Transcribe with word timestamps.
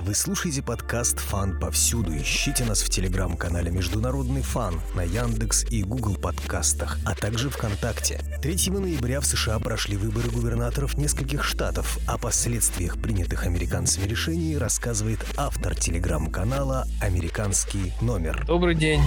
Вы 0.00 0.14
слушаете 0.14 0.62
подкаст 0.62 1.18
«Фан 1.18 1.58
повсюду». 1.58 2.16
Ищите 2.16 2.64
нас 2.64 2.82
в 2.82 2.88
телеграм-канале 2.88 3.72
«Международный 3.72 4.42
фан» 4.42 4.80
на 4.94 5.02
Яндекс 5.02 5.64
и 5.72 5.82
Google 5.82 6.14
подкастах, 6.14 6.98
а 7.04 7.16
также 7.16 7.50
ВКонтакте. 7.50 8.20
3 8.40 8.70
ноября 8.78 9.20
в 9.20 9.26
США 9.26 9.58
прошли 9.58 9.96
выборы 9.96 10.30
губернаторов 10.30 10.96
нескольких 10.96 11.42
штатов. 11.42 11.98
О 12.06 12.16
последствиях 12.16 13.02
принятых 13.02 13.44
американцами 13.44 14.06
решений 14.06 14.56
рассказывает 14.56 15.18
автор 15.36 15.74
телеграм-канала 15.74 16.86
«Американский 17.00 17.92
номер». 18.00 18.44
Добрый 18.46 18.76
день. 18.76 19.00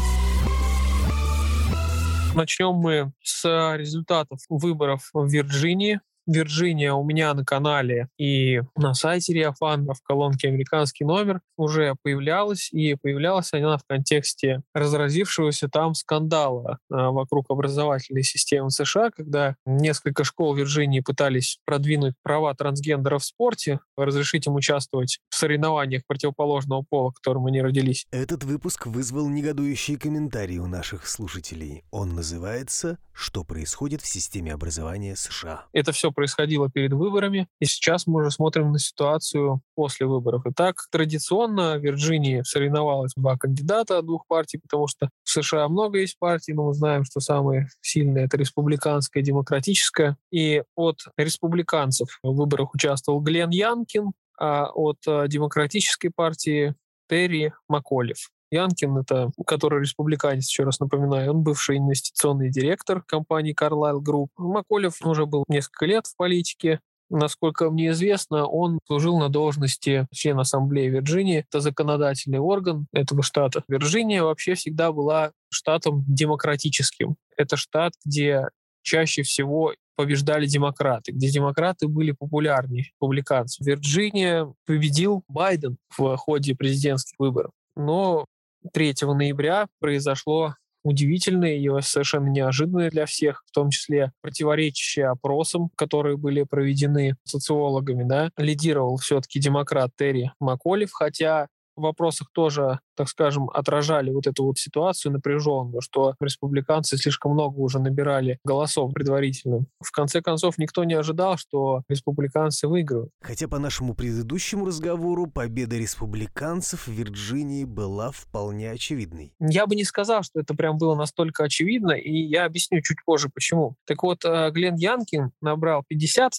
Начнем 2.35 2.73
мы 2.73 3.13
с 3.23 3.45
результатов 3.77 4.39
выборов 4.49 5.09
в 5.13 5.25
Вирджинии. 5.25 6.01
Вирджиния 6.27 6.93
у 6.93 7.03
меня 7.03 7.33
на 7.33 7.43
канале 7.43 8.07
и 8.17 8.61
на 8.75 8.93
сайте 8.93 9.33
Риафан 9.33 9.85
в 9.85 10.01
колонке 10.03 10.47
«Американский 10.47 11.03
номер» 11.03 11.41
уже 11.57 11.95
появлялась, 12.03 12.69
и 12.71 12.95
появлялась 12.95 13.53
она 13.53 13.77
в 13.77 13.83
контексте 13.87 14.61
разразившегося 14.73 15.67
там 15.67 15.93
скандала 15.93 16.79
а, 16.89 17.11
вокруг 17.11 17.45
образовательной 17.49 18.23
системы 18.23 18.69
США, 18.69 19.11
когда 19.11 19.55
несколько 19.65 20.23
школ 20.23 20.55
Вирджинии 20.55 20.99
пытались 20.99 21.59
продвинуть 21.65 22.13
права 22.23 22.53
трансгендеров 22.53 23.21
в 23.21 23.25
спорте, 23.25 23.79
разрешить 23.97 24.47
им 24.47 24.55
участвовать 24.55 25.19
соревнованиях 25.41 26.03
противоположного 26.05 26.83
пола, 26.87 27.11
которым 27.11 27.47
они 27.47 27.61
родились. 27.61 28.05
Этот 28.11 28.43
выпуск 28.43 28.85
вызвал 28.85 29.27
негодующие 29.27 29.97
комментарии 29.97 30.59
у 30.59 30.67
наших 30.67 31.07
слушателей. 31.07 31.83
Он 31.89 32.13
называется 32.13 32.99
«Что 33.11 33.43
происходит 33.43 34.01
в 34.01 34.07
системе 34.07 34.53
образования 34.53 35.15
США?». 35.15 35.65
Это 35.73 35.91
все 35.93 36.11
происходило 36.11 36.69
перед 36.69 36.93
выборами, 36.93 37.47
и 37.59 37.65
сейчас 37.65 38.05
мы 38.05 38.21
уже 38.21 38.31
смотрим 38.31 38.71
на 38.71 38.77
ситуацию 38.77 39.61
после 39.73 40.05
выборов. 40.05 40.43
Итак, 40.45 40.75
традиционно 40.91 41.77
в 41.77 41.81
Вирджинии 41.81 42.43
соревновалось 42.43 43.13
два 43.15 43.35
кандидата 43.35 43.97
от 43.97 44.05
двух 44.05 44.27
партий, 44.27 44.59
потому 44.59 44.87
что 44.87 45.09
в 45.23 45.29
США 45.29 45.67
много 45.69 45.99
есть 45.99 46.19
партий, 46.19 46.53
но 46.53 46.67
мы 46.67 46.73
знаем, 46.75 47.03
что 47.03 47.19
самые 47.19 47.67
сильные— 47.81 48.25
это 48.25 48.37
республиканская 48.37 49.23
и 49.23 49.25
демократическая. 49.25 50.17
И 50.31 50.61
от 50.75 50.99
республиканцев 51.17 52.19
в 52.21 52.35
выборах 52.35 52.75
участвовал 52.75 53.21
Глен 53.21 53.49
Янкин, 53.49 54.11
от 54.41 54.97
э, 55.07 55.27
демократической 55.27 56.09
партии 56.09 56.75
Терри 57.09 57.53
Маколев. 57.67 58.29
Янкин, 58.51 58.97
это, 58.97 59.31
который 59.47 59.81
республиканец, 59.81 60.49
еще 60.49 60.63
раз 60.63 60.79
напоминаю, 60.79 61.31
он 61.31 61.41
бывший 61.41 61.77
инвестиционный 61.77 62.49
директор 62.49 63.01
компании 63.01 63.55
Carlyle 63.57 64.01
Group. 64.01 64.27
Маколев 64.37 64.95
уже 65.03 65.25
был 65.25 65.45
несколько 65.47 65.85
лет 65.85 66.07
в 66.07 66.17
политике, 66.17 66.79
Насколько 67.13 67.69
мне 67.69 67.89
известно, 67.89 68.45
он 68.47 68.79
служил 68.87 69.19
на 69.19 69.27
должности 69.27 70.07
члена 70.13 70.41
Ассамблеи 70.41 70.87
Вирджинии. 70.87 71.45
Это 71.49 71.59
законодательный 71.59 72.39
орган 72.39 72.87
этого 72.93 73.21
штата. 73.21 73.65
Вирджиния 73.67 74.23
вообще 74.23 74.53
всегда 74.53 74.93
была 74.93 75.33
штатом 75.49 76.05
демократическим. 76.07 77.17
Это 77.35 77.57
штат, 77.57 77.91
где 78.05 78.47
чаще 78.81 79.23
всего 79.23 79.73
побеждали 79.95 80.45
демократы, 80.45 81.11
где 81.11 81.29
демократы 81.29 81.87
были 81.87 82.11
популярнее 82.11 82.83
республиканцев. 82.83 83.65
Вирджиния 83.65 84.51
победил 84.65 85.23
Байден 85.27 85.77
в 85.97 86.15
ходе 86.17 86.55
президентских 86.55 87.15
выборов. 87.19 87.51
Но 87.75 88.25
3 88.73 88.95
ноября 89.01 89.67
произошло 89.79 90.55
удивительное 90.83 91.57
и 91.57 91.69
совершенно 91.81 92.27
неожиданное 92.29 92.89
для 92.89 93.05
всех, 93.05 93.43
в 93.45 93.51
том 93.51 93.69
числе 93.69 94.11
противоречащие 94.21 95.07
опросам, 95.09 95.69
которые 95.75 96.17
были 96.17 96.43
проведены 96.43 97.15
социологами. 97.23 98.03
Да? 98.03 98.31
Лидировал 98.37 98.97
все-таки 98.97 99.39
демократ 99.39 99.91
Терри 99.95 100.31
Маколев, 100.39 100.91
хотя 100.91 101.47
вопросах 101.81 102.29
тоже, 102.33 102.79
так 102.95 103.09
скажем, 103.09 103.49
отражали 103.49 104.11
вот 104.11 104.27
эту 104.27 104.45
вот 104.45 104.57
ситуацию 104.57 105.11
напряженную, 105.11 105.81
что 105.81 106.15
республиканцы 106.19 106.97
слишком 106.97 107.33
много 107.33 107.57
уже 107.59 107.79
набирали 107.79 108.39
голосов 108.43 108.93
предварительно. 108.93 109.65
В 109.79 109.91
конце 109.91 110.21
концов, 110.21 110.57
никто 110.57 110.83
не 110.83 110.93
ожидал, 110.93 111.37
что 111.37 111.83
республиканцы 111.89 112.67
выиграют. 112.67 113.09
Хотя 113.21 113.47
по 113.47 113.59
нашему 113.59 113.95
предыдущему 113.95 114.65
разговору 114.65 115.27
победа 115.27 115.77
республиканцев 115.77 116.87
в 116.87 116.91
Вирджинии 116.91 117.65
была 117.65 118.11
вполне 118.11 118.71
очевидной. 118.71 119.33
Я 119.39 119.67
бы 119.67 119.75
не 119.75 119.83
сказал, 119.83 120.23
что 120.23 120.39
это 120.39 120.53
прям 120.53 120.77
было 120.77 120.95
настолько 120.95 121.43
очевидно, 121.43 121.91
и 121.91 122.11
я 122.11 122.45
объясню 122.45 122.81
чуть 122.81 123.03
позже, 123.05 123.29
почему. 123.33 123.75
Так 123.85 124.03
вот, 124.03 124.23
э, 124.25 124.51
Глен 124.51 124.75
Янкин 124.75 125.31
набрал 125.41 125.83
50 125.87 126.33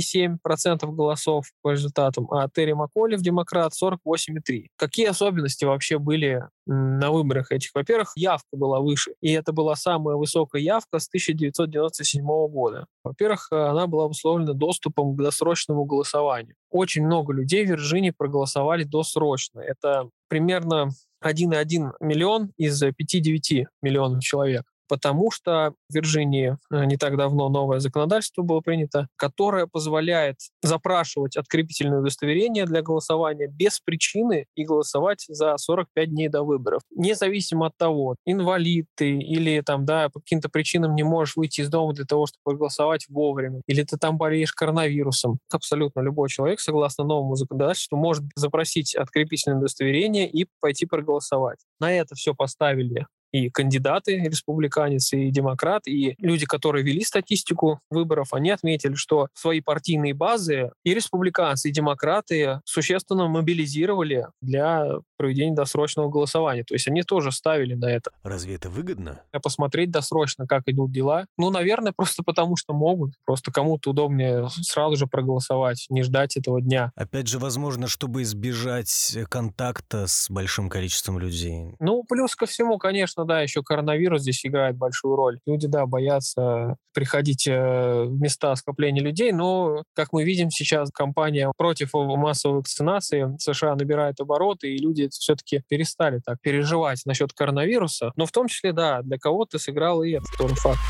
47% 0.00 0.90
голосов 0.92 1.46
по 1.62 1.72
результатам, 1.72 2.30
а 2.30 2.48
Терри 2.48 2.72
Маколев, 2.72 3.20
демократ, 3.20 3.72
48,3%. 3.72 4.66
Какие 4.76 5.06
особенности 5.06 5.64
вообще 5.64 5.98
были 5.98 6.42
на 6.66 7.10
выборах 7.10 7.52
этих? 7.52 7.70
Во-первых, 7.74 8.12
явка 8.16 8.56
была 8.56 8.80
выше, 8.80 9.14
и 9.20 9.32
это 9.32 9.52
была 9.52 9.76
самая 9.76 10.16
высокая 10.16 10.62
явка 10.62 10.98
с 10.98 11.08
1997 11.08 12.24
года. 12.24 12.86
Во-первых, 13.04 13.48
она 13.50 13.86
была 13.86 14.06
обусловлена 14.06 14.52
доступом 14.52 15.14
к 15.14 15.22
досрочному 15.22 15.84
голосованию. 15.84 16.54
Очень 16.70 17.04
много 17.04 17.32
людей 17.32 17.64
в 17.64 17.68
Вирджинии 17.68 18.12
проголосовали 18.16 18.84
досрочно. 18.84 19.60
Это 19.60 20.08
примерно 20.28 20.90
1,1 21.24 21.92
миллион 22.00 22.52
из 22.56 22.82
5-9 22.82 23.66
миллионов 23.82 24.22
человек 24.22 24.64
потому 24.88 25.30
что 25.30 25.74
в 25.88 25.94
Вирджинии 25.94 26.56
э, 26.70 26.84
не 26.84 26.96
так 26.96 27.16
давно 27.16 27.48
новое 27.48 27.80
законодательство 27.80 28.42
было 28.42 28.60
принято, 28.60 29.08
которое 29.16 29.66
позволяет 29.66 30.36
запрашивать 30.62 31.36
открепительное 31.36 32.00
удостоверение 32.00 32.66
для 32.66 32.82
голосования 32.82 33.48
без 33.48 33.80
причины 33.80 34.46
и 34.54 34.64
голосовать 34.64 35.24
за 35.28 35.56
45 35.56 36.10
дней 36.10 36.28
до 36.28 36.42
выборов. 36.42 36.82
Независимо 36.94 37.66
от 37.66 37.76
того, 37.76 38.16
инвалид 38.24 38.86
ты 38.94 39.18
или 39.18 39.60
там, 39.60 39.84
да, 39.84 40.08
по 40.08 40.20
каким-то 40.20 40.48
причинам 40.48 40.94
не 40.94 41.02
можешь 41.02 41.36
выйти 41.36 41.60
из 41.60 41.68
дома 41.68 41.92
для 41.92 42.04
того, 42.04 42.26
чтобы 42.26 42.40
проголосовать 42.44 43.06
вовремя, 43.08 43.60
или 43.66 43.82
ты 43.82 43.96
там 43.96 44.18
болеешь 44.18 44.52
коронавирусом. 44.52 45.38
Абсолютно 45.50 46.00
любой 46.00 46.28
человек, 46.28 46.60
согласно 46.60 47.04
новому 47.04 47.34
законодательству, 47.36 47.96
может 47.96 48.24
запросить 48.34 48.94
открепительное 48.94 49.58
удостоверение 49.58 50.28
и 50.28 50.46
пойти 50.60 50.86
проголосовать. 50.86 51.58
На 51.80 51.92
это 51.92 52.14
все 52.14 52.34
поставили 52.34 53.06
и 53.36 53.50
кандидаты, 53.50 54.18
республиканец, 54.18 55.12
и 55.12 55.30
демократ, 55.30 55.86
и 55.86 56.14
люди, 56.18 56.46
которые 56.46 56.84
вели 56.84 57.04
статистику 57.04 57.80
выборов, 57.90 58.32
они 58.32 58.50
отметили, 58.50 58.94
что 58.94 59.28
свои 59.34 59.60
партийные 59.60 60.14
базы 60.14 60.70
и 60.84 60.94
республиканцы, 60.94 61.68
и 61.68 61.72
демократы 61.72 62.60
существенно 62.64 63.28
мобилизировали 63.28 64.26
для 64.40 64.86
проведения 65.16 65.54
досрочного 65.54 66.08
голосования. 66.08 66.64
То 66.64 66.74
есть 66.74 66.88
они 66.88 67.02
тоже 67.02 67.32
ставили 67.32 67.74
на 67.74 67.86
это. 67.86 68.10
Разве 68.22 68.54
это 68.54 68.70
выгодно? 68.70 69.22
Посмотреть 69.42 69.90
досрочно, 69.90 70.46
как 70.46 70.62
идут 70.66 70.92
дела. 70.92 71.26
Ну, 71.36 71.50
наверное, 71.50 71.92
просто 71.92 72.22
потому, 72.22 72.56
что 72.56 72.72
могут. 72.72 73.12
Просто 73.24 73.52
кому-то 73.52 73.90
удобнее 73.90 74.48
сразу 74.62 74.96
же 74.96 75.06
проголосовать, 75.06 75.86
не 75.90 76.02
ждать 76.02 76.36
этого 76.36 76.60
дня. 76.60 76.92
Опять 76.94 77.28
же, 77.28 77.38
возможно, 77.38 77.86
чтобы 77.86 78.22
избежать 78.22 79.16
контакта 79.28 80.06
с 80.06 80.30
большим 80.30 80.68
количеством 80.68 81.18
людей. 81.18 81.74
Ну, 81.80 82.04
плюс 82.04 82.34
ко 82.34 82.46
всему, 82.46 82.78
конечно, 82.78 83.24
да, 83.26 83.42
еще 83.42 83.62
коронавирус 83.62 84.22
здесь 84.22 84.44
играет 84.46 84.76
большую 84.76 85.16
роль. 85.16 85.38
Люди, 85.46 85.66
да, 85.66 85.86
боятся 85.86 86.76
приходить 86.94 87.46
э, 87.46 88.04
в 88.04 88.20
места 88.20 88.54
скопления 88.56 89.02
людей, 89.02 89.32
но, 89.32 89.82
как 89.94 90.12
мы 90.12 90.24
видим 90.24 90.50
сейчас, 90.50 90.90
компания 90.90 91.52
против 91.56 91.90
массовой 91.92 92.58
вакцинации 92.58 93.36
США 93.38 93.74
набирает 93.74 94.20
обороты, 94.20 94.74
и 94.74 94.78
люди 94.78 95.08
все-таки 95.10 95.62
перестали 95.68 96.20
так 96.24 96.38
переживать 96.40 97.02
насчет 97.04 97.32
коронавируса. 97.32 98.12
Но 98.16 98.26
в 98.26 98.32
том 98.32 98.48
числе, 98.48 98.72
да, 98.72 99.02
для 99.02 99.18
кого-то 99.18 99.58
сыграл 99.58 100.02
и 100.02 100.12
этот 100.12 100.58
факт. 100.58 100.80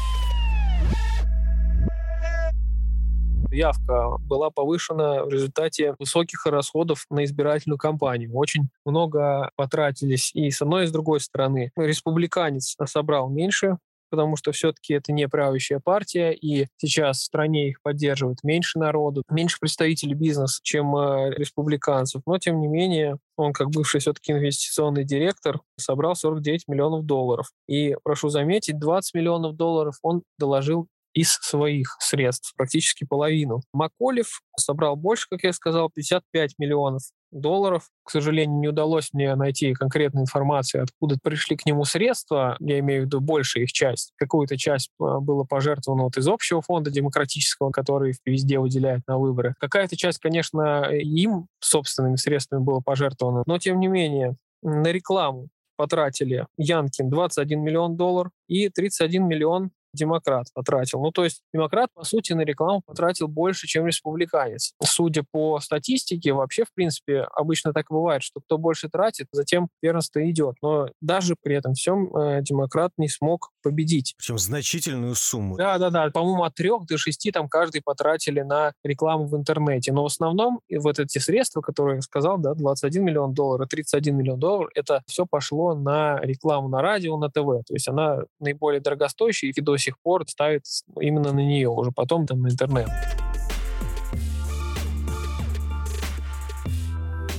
Явка 3.57 4.19
была 4.21 4.51
повышена 4.51 5.25
в 5.25 5.29
результате 5.29 5.95
высоких 5.99 6.47
расходов 6.47 7.07
на 7.11 7.25
избирательную 7.25 7.79
кампанию. 7.79 8.35
Очень 8.35 8.69
много 8.85 9.51
потратились 9.57 10.31
и 10.35 10.51
с 10.51 10.63
одной, 10.63 10.85
и 10.85 10.87
с 10.87 10.93
другой 10.93 11.21
стороны. 11.21 11.71
Республиканец 11.77 12.77
собрал 12.87 13.29
меньше 13.29 13.79
потому 14.11 14.37
что 14.37 14.53
все-таки 14.53 14.95
это 14.95 15.13
не 15.13 15.29
правящая 15.29 15.81
партия, 15.83 16.33
и 16.33 16.67
сейчас 16.77 17.19
в 17.19 17.25
стране 17.25 17.71
их 17.71 17.83
поддерживает 17.83 18.39
меньше 18.43 18.79
народу, 18.79 19.23
меньше 19.31 19.59
представителей 19.61 20.15
бизнеса, 20.15 20.61
чем 20.63 20.97
э, 20.97 21.35
республиканцев. 21.37 22.23
Но, 22.27 22.39
тем 22.39 22.61
не 22.61 22.69
менее, 22.69 23.19
он, 23.37 23.53
как 23.53 23.71
бывший 23.71 24.01
все-таки 24.01 24.33
инвестиционный 24.33 25.05
директор, 25.05 25.61
собрал 25.79 26.15
49 26.15 26.69
миллионов 26.69 27.05
долларов. 27.05 27.51
И, 27.69 27.97
прошу 28.03 28.29
заметить, 28.29 28.79
20 28.79 29.15
миллионов 29.15 29.57
долларов 29.57 29.97
он 30.03 30.23
доложил 30.39 30.87
из 31.17 31.39
своих 31.41 31.97
средств, 31.99 32.53
практически 32.57 33.05
половину. 33.05 33.63
Маколев 33.73 34.43
собрал 34.59 34.97
больше, 34.97 35.27
как 35.31 35.45
я 35.45 35.55
сказал, 35.55 35.91
55 35.91 36.59
миллионов 36.59 37.05
долларов. 37.33 37.89
К 38.05 38.11
сожалению, 38.11 38.61
не 38.61 38.69
удалось 38.69 39.15
мне 39.15 39.35
найти 39.35 39.73
конкретной 39.73 40.23
информации, 40.23 40.83
откуда 40.83 41.17
пришли 41.21 41.57
к 41.57 41.65
нему 41.65 41.85
средства. 41.85 42.57
Я 42.61 42.81
имею 42.81 43.03
в 43.03 43.05
виду 43.07 43.23
большая 43.23 43.65
их 43.65 43.73
часть. 43.73 44.13
Какую-то 44.17 44.59
часть 44.59 44.91
а, 45.01 45.21
было 45.21 45.45
пожертвовано 45.45 46.05
вот 46.05 46.19
из 46.19 46.29
общего 46.29 46.61
фонда 46.61 46.91
демократического, 46.91 47.71
который 47.71 48.15
везде 48.27 48.59
выделяет 48.59 49.01
на 49.07 49.17
выборы. 49.17 49.55
Какая-то 49.59 49.97
часть, 49.97 50.19
конечно, 50.19 50.91
им 50.93 51.47
собственными 51.61 52.17
средствами 52.17 52.63
была 52.63 52.83
пожертвована. 52.83 53.43
Но, 53.47 53.59
тем 53.59 53.81
не 53.81 53.89
менее, 53.89 54.37
на 54.61 54.93
рекламу 54.93 55.49
потратили 55.77 56.47
Янкин 56.59 57.09
21 57.09 57.59
миллион 57.59 57.97
долларов 57.97 58.33
и 58.49 58.69
31 58.69 59.27
миллион 59.27 59.71
демократ 59.97 60.47
потратил. 60.55 61.01
Ну, 61.01 61.11
то 61.11 61.25
есть 61.25 61.43
демократ, 61.53 61.91
по 61.95 62.05
сути, 62.05 62.33
на 62.33 62.43
рекламу 62.43 62.83
потратил 62.87 63.29
больше, 63.29 63.67
чем 63.67 63.87
республиканец. 63.87 64.73
Судя 64.83 65.25
по 65.31 65.59
статистике, 65.61 66.33
вообще, 66.33 66.65
в 66.65 66.73
принципе, 66.75 67.27
обычно 67.35 67.73
так 67.73 67.87
бывает, 67.91 68.23
что 68.23 68.41
кто 68.41 68.59
больше 68.59 68.89
тратит, 68.89 69.27
затем 69.33 69.69
первенство 69.81 70.29
идет. 70.31 70.57
Но 70.63 70.89
даже 71.01 71.35
при 71.43 71.57
этом 71.57 71.75
всем 71.75 72.15
э, 72.17 72.43
демократ 72.43 72.93
не 72.97 73.09
смог 73.09 73.51
победить. 73.63 74.15
Причем 74.19 74.39
значительную 74.39 75.15
сумму. 75.15 75.57
Да, 75.57 75.79
да, 75.79 75.91
да. 75.91 76.11
По-моему, 76.11 76.45
от 76.45 76.55
трех 76.55 76.87
до 76.87 76.99
шести 76.99 77.33
там 77.33 77.49
каждый 77.49 77.83
потратили 77.83 78.41
на 78.41 78.73
рекламу 78.85 79.27
в 79.27 79.37
интернете. 79.37 79.93
Но 79.93 80.03
в 80.03 80.07
основном 80.07 80.61
вот 80.71 80.99
эти 80.99 81.19
средства, 81.19 81.61
которые 81.61 81.97
я 81.97 82.03
сказал, 82.03 82.39
да, 82.39 82.55
21 82.55 83.05
миллион 83.05 83.35
долларов, 83.35 83.69
31 83.69 84.17
миллион 84.17 84.39
долларов, 84.39 84.71
это 84.75 85.03
все 85.07 85.27
пошло 85.27 85.75
на 85.75 86.19
рекламу 86.21 86.69
на 86.69 86.83
радио, 86.83 87.17
на 87.17 87.29
ТВ. 87.29 87.65
То 87.67 87.75
есть 87.75 87.89
она 87.89 88.21
наиболее 88.41 88.81
дорогостоящая, 88.81 89.51
и 89.51 89.61
до 89.61 89.77
сих 89.87 89.99
пор 90.03 90.27
ставит 90.29 90.65
именно 91.01 91.33
на 91.33 91.41
нее, 91.41 91.69
уже 91.69 91.93
потом 91.93 92.27
там 92.27 92.43
на 92.43 92.49
интернет. 92.49 92.89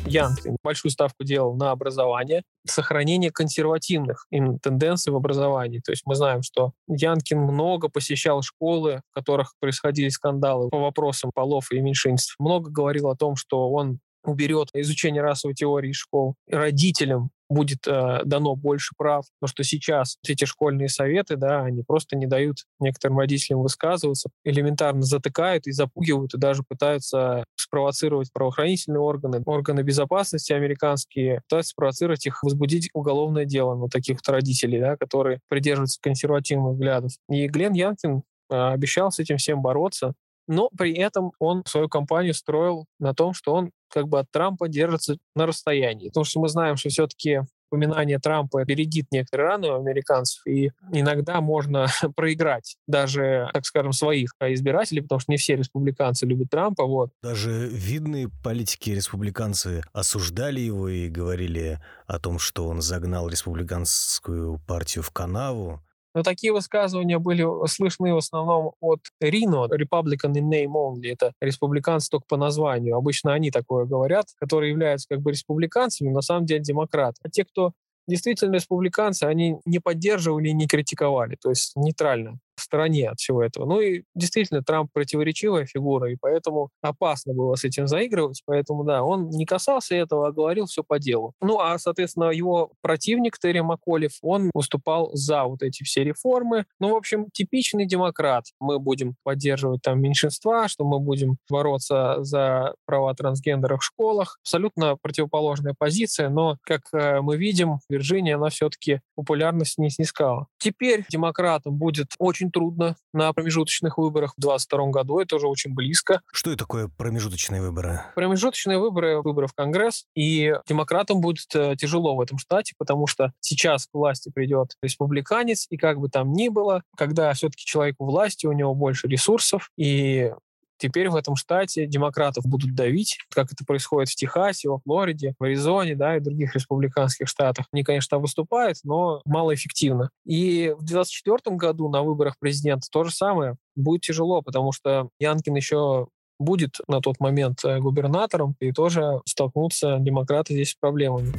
Янкин 0.06 0.56
большую 0.64 0.90
ставку 0.92 1.26
делал 1.26 1.56
на 1.58 1.72
образование, 1.72 2.44
сохранение 2.66 3.30
консервативных 3.30 4.26
им 4.32 4.58
тенденций 4.58 5.12
в 5.12 5.18
образовании. 5.18 5.82
То 5.84 5.92
есть 5.92 6.04
мы 6.06 6.16
знаем, 6.16 6.44
что 6.44 6.72
Янкин 6.88 7.38
много 7.38 7.90
посещал 7.90 8.42
школы, 8.42 9.02
в 9.12 9.16
которых 9.16 9.54
происходили 9.60 10.08
скандалы 10.08 10.70
по 10.70 10.80
вопросам 10.80 11.32
полов 11.34 11.74
и 11.74 11.82
меньшинств. 11.82 12.36
Много 12.40 12.70
говорил 12.72 13.10
о 13.10 13.18
том, 13.18 13.36
что 13.36 13.70
он 13.70 14.00
уберет 14.24 14.70
изучение 14.74 15.22
расовой 15.22 15.56
теории 15.56 15.92
школ. 15.92 16.36
Родителям 16.50 17.30
будет 17.50 17.88
э, 17.88 18.22
дано 18.26 18.56
больше 18.56 18.94
прав, 18.98 19.26
потому 19.40 19.50
что 19.50 19.64
сейчас 19.64 20.18
эти 20.28 20.46
школьные 20.46 20.90
советы, 20.90 21.36
да, 21.36 21.64
они 21.64 21.84
просто 21.84 22.16
не 22.16 22.28
дают 22.28 22.66
некоторым 22.80 23.20
родителям 23.20 23.62
высказываться, 23.62 24.30
элементарно 24.44 25.02
затыкают 25.02 25.68
и 25.68 25.72
запугивают, 25.72 26.34
и 26.34 26.38
даже 26.38 26.64
пытаются 26.68 27.46
спровоцировать 27.56 28.32
правоохранительные 28.34 29.00
органы, 29.00 29.42
органы 29.46 29.82
безопасности 29.82 30.54
американские, 30.54 31.42
пытаются 31.48 31.72
спровоцировать 31.72 32.26
их, 32.26 32.44
возбудить 32.44 32.90
уголовное 32.94 33.46
дело 33.46 33.76
на 33.76 33.90
таких 33.90 34.18
вот 34.18 34.34
родителей, 34.34 34.80
да, 34.80 34.98
которые 34.98 35.40
придерживаются 35.48 36.00
консервативных 36.02 36.74
взглядов. 36.74 37.12
И 37.30 37.48
Глен 37.48 37.74
Янкин 37.74 38.24
э, 38.50 38.56
обещал 38.56 39.12
с 39.12 39.20
этим 39.20 39.38
всем 39.38 39.62
бороться, 39.62 40.14
но 40.48 40.70
при 40.78 40.94
этом 40.94 41.32
он 41.40 41.64
свою 41.66 41.90
кампанию 41.90 42.34
строил 42.34 42.86
на 43.00 43.14
том, 43.14 43.34
что 43.34 43.54
он 43.54 43.72
как 43.90 44.08
бы 44.08 44.20
от 44.20 44.30
Трампа 44.32 44.68
держится 44.68 45.18
на 45.36 45.46
расстоянии. 45.46 46.08
Потому 46.10 46.26
что 46.26 46.40
мы 46.40 46.50
знаем, 46.50 46.78
что 46.78 46.90
все-таки 46.90 47.42
упоминание 47.70 48.20
Трампа 48.20 48.64
бередит 48.64 49.08
некоторые 49.12 49.50
раны 49.50 49.68
у 49.70 49.76
американцев, 49.76 50.46
и 50.48 50.72
иногда 50.92 51.42
можно 51.42 51.88
проиграть 52.16 52.78
даже, 52.88 53.50
так 53.54 53.66
скажем, 53.66 53.92
своих 53.92 54.32
избирателей, 54.40 55.02
потому 55.02 55.20
что 55.20 55.32
не 55.32 55.38
все 55.38 55.56
республиканцы 55.56 56.26
любят 56.26 56.50
Трампа. 56.50 56.86
Вот. 56.86 57.12
Даже 57.22 57.68
видные 57.68 58.30
политики-республиканцы 58.44 59.82
осуждали 59.94 60.60
его 60.60 60.88
и 60.90 61.10
говорили 61.10 61.80
о 62.06 62.20
том, 62.20 62.40
что 62.40 62.68
он 62.68 62.82
загнал 62.82 63.28
республиканскую 63.30 64.60
партию 64.66 65.04
в 65.04 65.12
канаву. 65.12 65.82
Но 66.18 66.24
такие 66.24 66.52
высказывания 66.52 67.20
были 67.20 67.46
слышны 67.68 68.12
в 68.12 68.18
основном 68.18 68.72
от 68.80 69.02
Рино, 69.22 69.68
Republican 69.68 70.34
in 70.34 70.50
name 70.50 70.74
only, 70.74 71.12
это 71.14 71.34
республиканцы 71.40 72.10
только 72.10 72.26
по 72.28 72.38
названию. 72.38 72.96
Обычно 72.96 73.36
они 73.36 73.52
такое 73.52 73.86
говорят, 73.86 74.26
которые 74.40 74.72
являются 74.72 75.08
как 75.08 75.22
бы 75.22 75.30
республиканцами, 75.30 76.10
но 76.10 76.16
на 76.16 76.22
самом 76.24 76.48
деле 76.48 76.62
демократы. 76.62 77.18
А 77.24 77.30
те, 77.30 77.46
кто 77.46 77.74
действительно 78.08 78.56
республиканцы, 78.56 79.26
они 79.26 79.58
не 79.66 79.78
поддерживали 79.78 80.48
и 80.48 80.54
не 80.54 80.66
критиковали, 80.66 81.38
то 81.40 81.50
есть 81.50 81.74
нейтрально 81.76 82.40
стороне 82.62 83.10
от 83.10 83.20
всего 83.20 83.44
этого. 83.44 83.66
Ну 83.66 83.80
и 83.80 84.04
действительно, 84.16 84.64
Трамп 84.64 84.92
противоречивая 84.94 85.66
фигура, 85.66 86.12
и 86.12 86.18
поэтому 86.20 86.70
опасно 86.82 87.34
было 87.34 87.56
с 87.56 87.64
этим 87.64 87.88
заигрывать. 87.88 88.42
Поэтому, 88.46 88.84
да, 88.84 89.04
он 89.04 89.30
не 89.30 89.46
касался 89.46 89.96
этого, 89.96 90.28
а 90.28 90.32
говорил 90.32 90.66
все 90.66 90.84
по 90.84 91.00
делу. 91.00 91.34
Ну, 91.42 91.60
а, 91.60 91.78
соответственно, 91.78 92.32
его 92.32 92.72
противник 92.82 93.38
Терри 93.38 93.60
Маколев, 93.60 94.14
он 94.22 94.52
выступал 94.54 95.12
за 95.14 95.44
вот 95.44 95.62
эти 95.62 95.84
все 95.84 96.04
реформы. 96.04 96.66
Ну, 96.80 96.94
в 96.94 96.96
общем, 96.96 97.28
типичный 97.32 97.86
демократ. 97.86 98.46
Мы 98.60 98.80
будем 98.80 99.16
поддерживать 99.24 99.82
там 99.82 100.02
меньшинства, 100.02 100.68
что 100.68 100.86
мы 100.86 101.00
будем 101.00 101.38
бороться 101.50 102.18
за 102.24 102.74
права 102.86 103.14
трансгендеров 103.14 103.82
в 103.82 103.84
школах. 103.86 104.38
Абсолютно 104.44 104.98
противоположная 105.02 105.76
позиция, 105.78 106.30
но, 106.30 106.58
как 106.64 106.82
э, 106.94 107.22
мы 107.22 107.38
видим, 107.38 107.80
Вирджиния, 107.90 108.36
она 108.36 108.50
все-таки 108.50 109.02
популярность 109.16 109.78
не 109.78 109.90
снискала. 109.90 110.48
Теперь 110.58 111.06
демократам 111.10 111.76
будет 111.78 112.14
очень 112.20 112.47
очень 112.48 112.52
трудно 112.52 112.96
на 113.14 113.32
промежуточных 113.34 113.98
выборах 113.98 114.34
в 114.38 114.42
2022 114.42 114.92
году. 114.92 115.20
Это 115.20 115.36
уже 115.36 115.48
очень 115.48 115.74
близко. 115.74 116.22
Что 116.32 116.52
это 116.52 116.60
такое 116.60 116.88
промежуточные 116.88 117.62
выборы? 117.62 118.02
Промежуточные 118.16 118.80
выборы, 118.80 119.22
выборы 119.22 119.48
в 119.48 119.54
Конгресс. 119.54 120.06
И 120.16 120.54
демократам 120.68 121.22
будет 121.22 121.54
э, 121.56 121.76
тяжело 121.78 122.16
в 122.16 122.22
этом 122.22 122.38
штате, 122.38 122.74
потому 122.78 123.08
что 123.08 123.32
сейчас 123.40 123.88
к 123.88 123.94
власти 123.94 124.32
придет 124.34 124.76
республиканец, 124.82 125.68
и 125.70 125.78
как 125.78 126.00
бы 126.00 126.10
там 126.10 126.34
ни 126.34 126.50
было, 126.50 126.84
когда 126.96 127.34
все-таки 127.34 127.66
человек 127.66 127.96
у 128.00 128.06
власти, 128.06 128.46
у 128.46 128.52
него 128.52 128.74
больше 128.74 129.08
ресурсов, 129.08 129.70
и 129.78 130.32
Теперь 130.78 131.10
в 131.10 131.16
этом 131.16 131.36
штате 131.36 131.88
демократов 131.88 132.46
будут 132.46 132.76
давить, 132.76 133.18
как 133.30 133.52
это 133.52 133.66
происходит 133.66 134.10
в 134.10 134.16
Техасе, 134.16 134.70
во 134.70 134.80
Флориде, 134.80 135.34
в 135.40 135.44
Аризоне, 135.44 135.96
да, 135.96 136.18
и 136.18 136.20
других 136.20 136.56
республиканских 136.56 137.28
штатах. 137.28 137.66
Они, 137.72 137.84
конечно, 137.84 138.18
там 138.18 138.22
выступают, 138.22 138.78
но 138.84 139.22
малоэффективно. 139.26 140.10
И 140.26 140.74
в 140.78 140.84
2024 140.84 141.56
году 141.56 141.90
на 141.90 142.04
выборах 142.04 142.36
президента 142.40 142.88
то 142.92 143.04
же 143.04 143.12
самое. 143.12 143.56
Будет 143.76 144.02
тяжело, 144.02 144.42
потому 144.42 144.72
что 144.72 145.10
Янкин 145.20 145.56
еще 145.56 146.08
будет 146.40 146.78
на 146.88 147.02
тот 147.02 147.20
момент 147.20 147.64
э, 147.66 147.80
губернатором, 147.80 148.56
и 148.60 148.72
тоже 148.72 149.22
столкнутся 149.26 149.98
демократы 150.00 150.54
здесь 150.54 150.72
с 150.72 150.76
проблемами. 150.76 151.34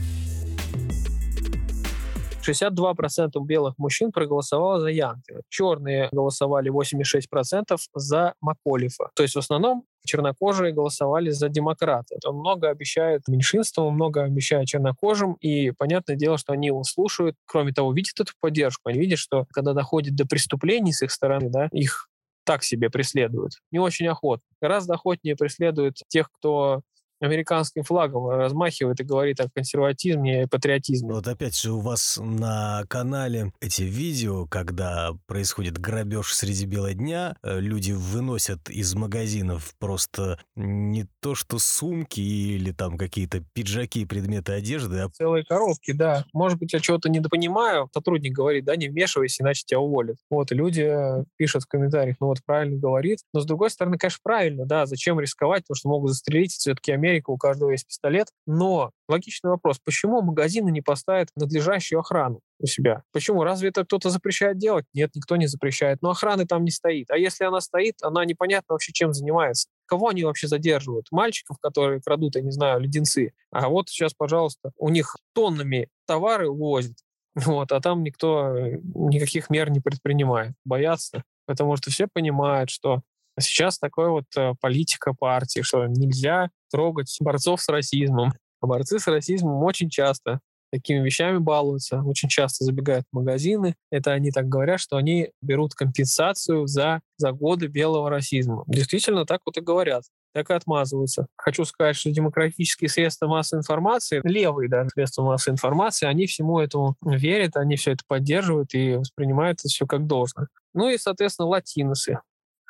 62% 2.48 3.30
белых 3.44 3.74
мужчин 3.78 4.12
проголосовало 4.12 4.80
за 4.80 4.88
Янкина. 4.88 5.42
Черные 5.48 6.08
голосовали 6.12 6.70
86% 6.70 7.76
за 7.94 8.34
Маколифа. 8.40 9.10
То 9.14 9.22
есть 9.22 9.34
в 9.34 9.38
основном 9.38 9.84
чернокожие 10.04 10.72
голосовали 10.72 11.30
за 11.30 11.48
демократа. 11.48 12.16
Он 12.24 12.36
много 12.36 12.70
обещает 12.70 13.28
меньшинствам, 13.28 13.94
много 13.94 14.22
обещает 14.24 14.66
чернокожим, 14.66 15.34
и 15.34 15.72
понятное 15.72 16.16
дело, 16.16 16.38
что 16.38 16.52
они 16.52 16.68
его 16.68 16.82
слушают. 16.84 17.36
Кроме 17.46 17.72
того, 17.72 17.92
видят 17.92 18.18
эту 18.18 18.32
поддержку. 18.40 18.88
Они 18.88 18.98
видят, 18.98 19.18
что 19.18 19.46
когда 19.52 19.74
доходит 19.74 20.16
до 20.16 20.26
преступлений 20.26 20.92
с 20.92 21.02
их 21.02 21.10
стороны, 21.10 21.50
да, 21.50 21.68
их 21.72 22.08
так 22.44 22.64
себе 22.64 22.88
преследуют. 22.88 23.52
Не 23.70 23.78
очень 23.78 24.06
охотно. 24.06 24.44
Гораздо 24.62 24.94
охотнее 24.94 25.36
преследуют 25.36 25.96
тех, 26.08 26.30
кто 26.32 26.80
американским 27.20 27.82
флагом 27.82 28.28
размахивает 28.28 29.00
и 29.00 29.04
говорит 29.04 29.40
о 29.40 29.48
консерватизме 29.48 30.42
и 30.42 30.46
патриотизме. 30.46 31.12
Вот 31.12 31.26
опять 31.26 31.56
же 31.56 31.72
у 31.72 31.80
вас 31.80 32.18
на 32.22 32.84
канале 32.88 33.52
эти 33.60 33.82
видео, 33.82 34.46
когда 34.46 35.12
происходит 35.26 35.78
грабеж 35.78 36.34
среди 36.34 36.66
бела 36.66 36.94
дня, 36.94 37.36
э, 37.42 37.60
люди 37.60 37.92
выносят 37.92 38.70
из 38.70 38.94
магазинов 38.94 39.74
просто 39.78 40.38
не 40.56 41.06
то 41.20 41.34
что 41.34 41.58
сумки 41.58 42.20
или 42.20 42.72
там 42.72 42.96
какие-то 42.96 43.42
пиджаки, 43.52 44.04
предметы 44.04 44.52
одежды, 44.52 44.98
а... 45.00 45.08
Целые 45.10 45.44
коробки, 45.44 45.92
да. 45.92 46.24
Может 46.32 46.58
быть, 46.58 46.72
я 46.72 46.80
чего-то 46.80 47.08
недопонимаю. 47.08 47.88
Сотрудник 47.92 48.32
говорит, 48.32 48.64
да, 48.64 48.76
не 48.76 48.88
вмешивайся, 48.88 49.42
иначе 49.42 49.64
тебя 49.66 49.80
уволят. 49.80 50.18
Вот, 50.30 50.52
и 50.52 50.54
люди 50.54 50.82
э, 50.82 51.24
пишут 51.36 51.64
в 51.64 51.66
комментариях, 51.66 52.16
ну 52.20 52.28
вот 52.28 52.38
правильно 52.44 52.78
говорит. 52.78 53.20
Но 53.32 53.40
с 53.40 53.46
другой 53.46 53.70
стороны, 53.70 53.98
конечно, 53.98 54.20
правильно, 54.22 54.66
да, 54.66 54.86
зачем 54.86 55.18
рисковать, 55.20 55.64
потому 55.64 55.76
что 55.76 55.88
могут 55.88 56.10
застрелить, 56.10 56.52
все-таки 56.52 56.92
Америка 56.92 57.07
Америка, 57.08 57.30
у 57.30 57.38
каждого 57.38 57.70
есть 57.70 57.86
пистолет. 57.86 58.28
Но 58.46 58.92
логичный 59.08 59.50
вопрос, 59.50 59.78
почему 59.82 60.22
магазины 60.22 60.70
не 60.70 60.80
поставят 60.80 61.28
надлежащую 61.36 62.00
охрану 62.00 62.40
у 62.58 62.66
себя? 62.66 63.02
Почему? 63.12 63.44
Разве 63.44 63.70
это 63.70 63.84
кто-то 63.84 64.10
запрещает 64.10 64.58
делать? 64.58 64.84
Нет, 64.92 65.10
никто 65.14 65.36
не 65.36 65.46
запрещает. 65.46 66.02
Но 66.02 66.10
охраны 66.10 66.46
там 66.46 66.64
не 66.64 66.70
стоит. 66.70 67.10
А 67.10 67.16
если 67.16 67.44
она 67.44 67.60
стоит, 67.60 67.96
она 68.02 68.24
непонятно 68.24 68.74
вообще 68.74 68.92
чем 68.92 69.12
занимается. 69.14 69.68
Кого 69.86 70.08
они 70.08 70.24
вообще 70.24 70.48
задерживают? 70.48 71.06
Мальчиков, 71.10 71.58
которые 71.60 72.00
крадут, 72.00 72.36
я 72.36 72.42
не 72.42 72.50
знаю, 72.50 72.80
леденцы. 72.80 73.32
А 73.50 73.68
вот 73.68 73.88
сейчас, 73.88 74.12
пожалуйста, 74.14 74.72
у 74.76 74.90
них 74.90 75.16
тоннами 75.34 75.88
товары 76.06 76.48
увозят. 76.48 76.96
Вот, 77.46 77.70
а 77.70 77.80
там 77.80 78.02
никто 78.02 78.56
э, 78.56 78.78
никаких 78.82 79.48
мер 79.48 79.70
не 79.70 79.78
предпринимает. 79.78 80.54
Боятся, 80.64 81.22
потому 81.46 81.76
что 81.76 81.90
все 81.90 82.08
понимают, 82.12 82.68
что 82.68 83.02
сейчас 83.40 83.78
такой 83.78 84.10
вот 84.10 84.24
э, 84.36 84.54
политика 84.60 85.14
партии, 85.14 85.62
что 85.62 85.86
нельзя 85.86 86.50
трогать 86.70 87.14
борцов 87.20 87.60
с 87.60 87.68
расизмом. 87.68 88.32
А 88.60 88.66
борцы 88.66 88.98
с 88.98 89.06
расизмом 89.06 89.62
очень 89.62 89.88
часто 89.88 90.40
такими 90.70 91.02
вещами 91.04 91.38
балуются, 91.38 92.02
очень 92.02 92.28
часто 92.28 92.64
забегают 92.64 93.06
в 93.10 93.16
магазины. 93.16 93.74
Это 93.90 94.12
они 94.12 94.30
так 94.30 94.48
говорят, 94.48 94.80
что 94.80 94.96
они 94.96 95.30
берут 95.40 95.74
компенсацию 95.74 96.66
за, 96.66 97.00
за 97.16 97.32
годы 97.32 97.68
белого 97.68 98.10
расизма. 98.10 98.64
Действительно, 98.66 99.24
так 99.24 99.40
вот 99.46 99.56
и 99.56 99.60
говорят 99.60 100.04
так 100.38 100.50
и 100.50 100.54
отмазываются. 100.54 101.26
Хочу 101.36 101.64
сказать, 101.64 101.96
что 101.96 102.10
демократические 102.10 102.88
средства 102.88 103.26
массовой 103.26 103.60
информации, 103.60 104.20
левые 104.24 104.68
да, 104.68 104.86
средства 104.88 105.22
массовой 105.22 105.54
информации, 105.54 106.06
они 106.06 106.26
всему 106.26 106.60
этому 106.60 106.96
верят, 107.02 107.56
они 107.56 107.76
все 107.76 107.92
это 107.92 108.04
поддерживают 108.06 108.74
и 108.74 108.94
воспринимают 108.94 109.60
это 109.60 109.68
все 109.68 109.86
как 109.86 110.06
должное. 110.06 110.48
Ну 110.74 110.88
и, 110.88 110.98
соответственно, 110.98 111.48
латиносы. 111.48 112.20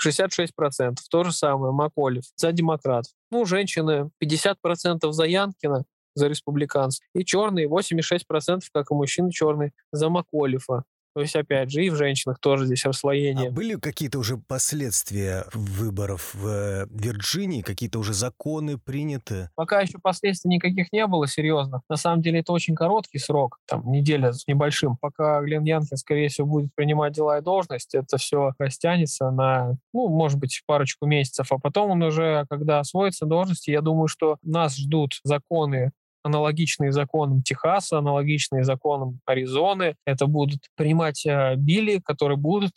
66%. 0.05 0.97
То 1.11 1.25
же 1.25 1.33
самое, 1.33 1.73
Маколев 1.73 2.25
за 2.37 2.53
демократов. 2.53 3.13
Ну, 3.31 3.45
женщины 3.45 4.11
50% 4.23 5.11
за 5.13 5.25
Янкина, 5.25 5.85
за 6.15 6.29
республиканцев, 6.29 7.05
и 7.15 7.25
черные 7.25 7.69
86%, 7.69 8.61
как 8.73 8.91
и 8.91 8.95
мужчины 8.95 9.31
черные, 9.31 9.73
за 9.93 10.09
Маколифа. 10.09 10.85
То 11.19 11.23
есть, 11.23 11.35
опять 11.35 11.69
же, 11.73 11.85
и 11.85 11.91
в 11.91 11.97
женщинах 11.97 12.39
тоже 12.39 12.67
здесь 12.67 12.85
расслоение. 12.85 13.49
А 13.49 13.51
были 13.51 13.75
какие-то 13.75 14.21
уже 14.21 14.37
последствия 14.37 15.47
выборов 15.53 16.33
в 16.33 16.47
э, 16.47 16.87
Вирджинии? 16.91 17.63
Какие-то 17.63 17.99
уже 17.99 18.15
законы 18.15 18.79
приняты? 18.79 19.51
Пока 19.57 19.81
еще 19.81 19.99
последствий 20.01 20.49
никаких 20.49 20.93
не 20.93 21.05
было, 21.09 21.27
серьезно. 21.27 21.83
На 21.89 21.97
самом 21.97 22.23
деле, 22.23 22.39
это 22.39 22.53
очень 22.53 22.77
короткий 22.77 23.19
срок, 23.19 23.59
там, 23.67 23.91
неделя 23.91 24.33
с 24.33 24.47
небольшим. 24.47 24.97
Пока 24.97 25.41
Глен 25.41 25.65
Янкин, 25.65 25.97
скорее 25.97 26.29
всего, 26.29 26.47
будет 26.47 26.71
принимать 26.77 27.15
дела 27.15 27.39
и 27.39 27.43
должность, 27.43 27.97
это 27.97 28.17
все 28.17 28.53
растянется 28.57 29.33
на, 29.33 29.77
ну, 29.93 30.07
может 30.07 30.39
быть, 30.39 30.63
парочку 30.67 31.07
месяцев. 31.07 31.51
А 31.51 31.59
потом 31.59 31.91
он 31.91 32.03
уже, 32.05 32.47
когда 32.49 32.79
освоится 32.79 33.27
должности, 33.27 33.73
я 33.73 33.81
думаю, 33.81 34.07
что 34.07 34.37
нас 34.45 34.77
ждут 34.77 35.19
законы 35.25 35.91
аналогичные 36.23 36.93
законам 36.93 37.43
Техаса, 37.43 37.99
аналогичные 37.99 38.65
законам 38.65 39.21
Аризоны. 39.25 39.97
Это 40.05 40.27
будут 40.27 40.61
принимать 40.77 41.25
э, 41.27 41.55
билли, 41.57 42.01
которые 42.05 42.37
будут 42.37 42.73